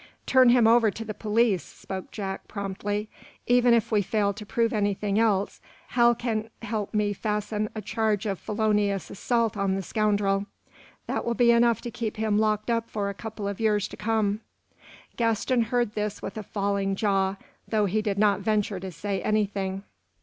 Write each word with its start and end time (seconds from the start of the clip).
"Turn 0.25 0.49
him 0.49 0.65
over 0.65 0.89
to 0.89 1.05
the 1.05 1.13
police," 1.13 1.63
spoke 1.63 2.09
Jack, 2.09 2.47
promptly. 2.47 3.07
"Even 3.45 3.71
if 3.71 3.91
we 3.91 4.01
fail 4.01 4.33
to 4.33 4.45
prove 4.47 4.73
anything 4.73 5.19
else 5.19 5.61
Hal 5.89 6.15
can 6.15 6.49
help 6.63 6.91
me 6.95 7.13
fasten 7.13 7.69
a 7.75 7.83
charge 7.83 8.25
of 8.25 8.39
felonious 8.39 9.11
assault 9.11 9.55
on 9.55 9.75
the 9.75 9.83
scoundrel. 9.83 10.47
That 11.05 11.23
will 11.23 11.35
be 11.35 11.51
enough 11.51 11.81
to 11.81 11.91
keep 11.91 12.17
him 12.17 12.39
locked 12.39 12.71
up 12.71 12.89
for 12.89 13.09
a 13.09 13.13
couple 13.13 13.47
of 13.47 13.59
years 13.59 13.87
to 13.89 13.95
come." 13.95 14.39
Gaston 15.17 15.61
heard 15.65 15.93
this 15.93 16.19
with 16.19 16.35
a 16.35 16.41
falling 16.41 16.95
jaw, 16.95 17.35
though 17.67 17.85
he 17.85 18.01
did 18.01 18.17
not 18.17 18.39
venture 18.39 18.79
to 18.79 18.91
say 18.91 19.21
anything. 19.21 19.83